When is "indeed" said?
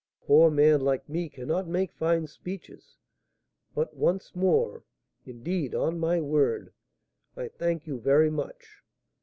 5.27-5.75